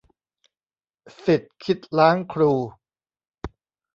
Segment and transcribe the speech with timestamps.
[1.23, 2.51] ศิษย์คิดล้างครู